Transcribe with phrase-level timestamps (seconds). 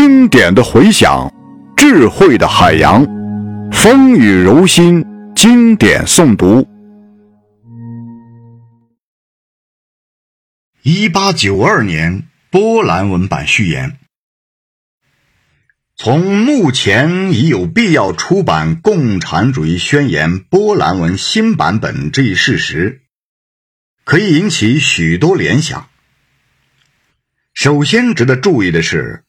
[0.00, 1.34] 经典的回响，
[1.76, 3.04] 智慧的海洋，
[3.72, 6.68] 风雨柔心，经典诵读。
[10.82, 13.98] 一八九二年波兰文版序言：
[15.96, 23.02] 从目前已有必要出版《共产主义宣言》波兰文新版本这一事实，
[24.04, 25.88] 可以引起许多联想。
[27.52, 29.24] 首先值得注意的是。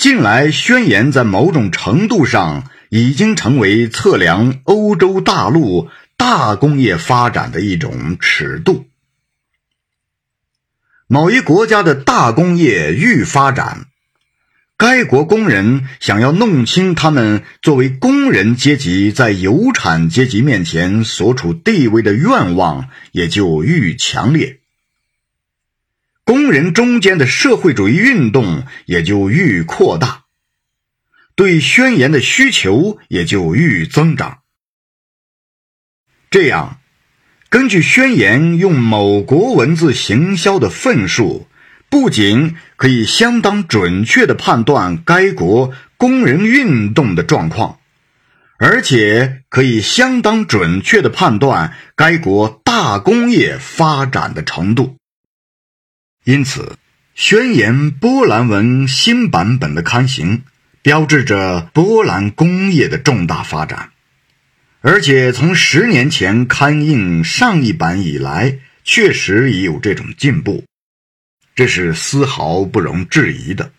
[0.00, 8.86] 近来，宣言在某种程度上已经成为测量欧洲大陆大工业发展的一种尺度。
[11.06, 13.88] 某一国家的大工业愈发展，
[14.78, 24.59] 该国工人想要弄清他们作为工人阶级在有产阶级面前所处地位的愿望也就愈强烈。
[26.30, 30.26] 工人中间的社会主义运动也就愈扩大，
[31.34, 34.38] 对宣言的需求也就愈增长。
[36.30, 36.78] 这样，
[37.48, 41.48] 根据宣言用某国文字行销的份数，
[41.88, 47.80] 不仅可以相当准确地判断该国工人运动的状况，
[48.56, 54.99] 而且可以相当准确地判断该国大工业发展的程度。
[56.30, 56.76] 因此，
[57.16, 60.44] 宣言波兰文新版本的刊行，
[60.80, 63.90] 标志着波兰工业的重大发展，
[64.80, 70.62] 而且从十年前刊印上一版以来，确实已有这种进步，
[71.56, 73.72] 这是丝毫不容置疑的。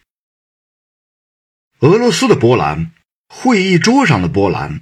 [1.80, 2.92] 俄罗斯的波兰，
[3.30, 4.82] 会议桌上的波兰，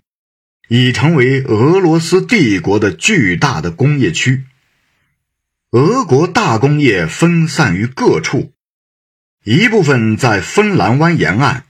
[0.70, 4.45] 已成为俄罗斯帝国的巨大的工业区。
[5.72, 8.53] 俄国大工业分散于各处，
[9.44, 11.66] 一部分在芬兰湾沿岸，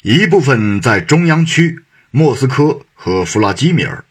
[0.00, 4.06] 一部分在中央区莫斯科和弗拉基米尔，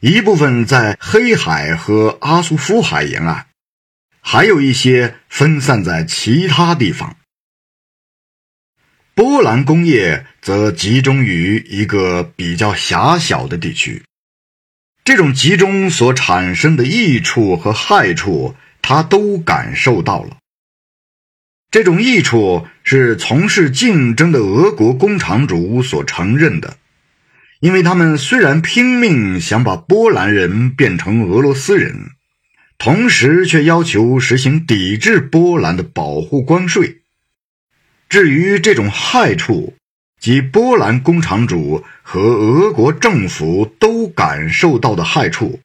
[0.00, 3.48] 一部分在黑海和阿苏夫海沿岸，
[4.22, 7.18] 还有一些分散在其他地方。
[9.14, 14.02] 波兰工业则集中于一个比较狭小的地区。
[15.06, 20.38] 这种集中所产生的益处和害处，他都感受到了。
[21.70, 26.78] 这种益处是从事竞争的俄国工厂主所承认的，
[27.60, 32.10] 因为他们虽然拼命想把波兰人变成俄罗斯人，
[32.76, 37.02] 同时却要求实行抵制波兰的保护关税。
[38.08, 39.74] 至于这种害处，
[40.20, 45.60] 即波兰工厂主和俄国政府都感受到的害处，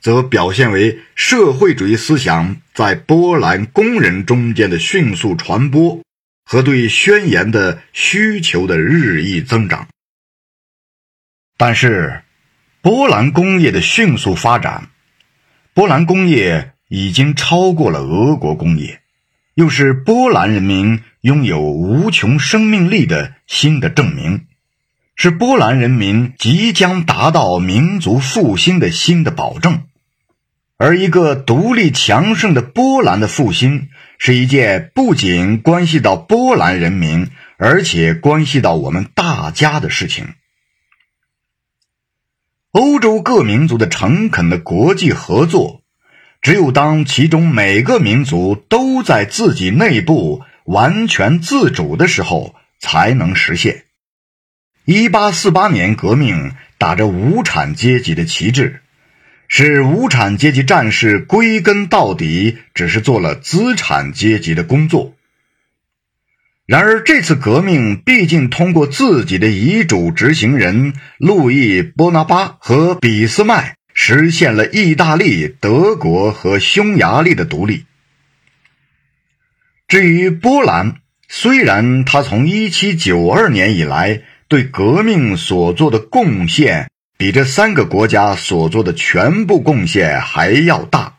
[0.00, 6.00] 则表现为社会主义思想在波兰工人中间的迅速传播
[6.44, 9.86] 和对宣言的需求的日益增长。
[11.56, 12.22] 但是，
[12.80, 14.88] 波兰工业的迅速发展，
[15.74, 19.02] 波兰工业已经超过了俄国工业，
[19.54, 21.02] 又是波兰人民。
[21.22, 24.46] 拥有无穷生命力的新的证明，
[25.16, 29.82] 是波兰人民即将达到民族复兴的新的保证。
[30.78, 37.28] 而一个独立强盛的波兰的复兴，是一件不仅关系到波兰人民，
[37.58, 40.28] 而且关系到我们大家的事情。
[42.70, 45.79] 欧洲各民族的诚恳的国际合作，
[46.40, 50.42] 只有当其中每个民族都在自己内部。
[50.70, 53.86] 完全自主的时候才能实现。
[54.84, 58.80] 一八四八年革命打着无产阶级的旗帜，
[59.48, 65.14] 使无产阶级战士归根到底只是做了资产阶级的工作。
[66.66, 73.76] 然而这次革命毕竟通过自己的遗嘱执行人路易·波拿巴和俾斯麦
[74.12, 77.84] 实现了意大利、德国和匈牙利的独立。
[79.86, 80.96] 至于波兰，
[81.28, 91.18] 虽然他从一七九二年以来对革命所做的贡献比这三个国家所做的全部贡献还要大，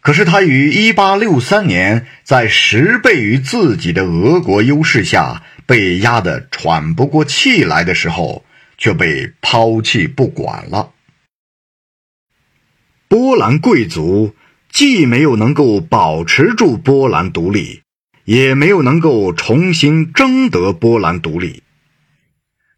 [0.00, 8.44] 可是他于一八六三年在十倍于自己的俄国优势下被压得喘不过气来的时候，
[8.76, 10.90] 却被抛弃不管了。
[13.08, 14.34] 波兰贵族。
[14.70, 17.80] 既没有能够保持住波兰独立，
[18.26, 21.62] 也没有能够重新争得波兰独立。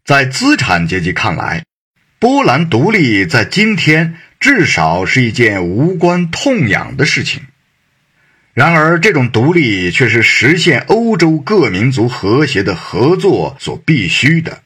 [0.05, 1.65] 在资产阶级看来，
[2.17, 7.43] 波兰独立在今天至少是一件无关痛痒的事情。
[8.53, 14.63] 然而，这种独立却是实现欧洲各民族和谐的合作所必须的。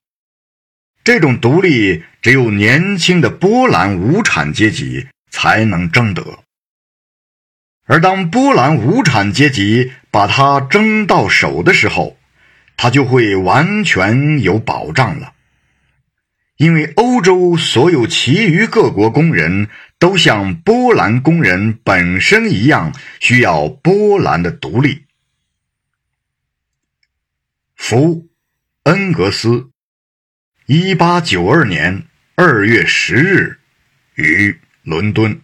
[1.03, 6.45] 这种独立只有年轻的波兰无产阶级才能争得，
[7.83, 12.17] 而当波兰无产阶级把它争到手的时候，
[12.77, 15.33] 它就会完全有保障了。
[16.55, 19.67] 因为欧洲所有其余各国工人
[19.99, 25.03] 都像波兰工人本身一样，需要波兰的独立。
[27.75, 28.29] 福
[28.83, 29.69] 恩格斯。
[30.65, 33.59] 一八九二年二月十日，
[34.15, 35.41] 于伦敦。